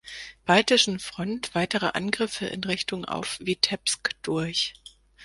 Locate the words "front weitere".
0.97-1.91